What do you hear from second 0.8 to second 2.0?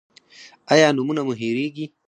نومونه مو هیریږي؟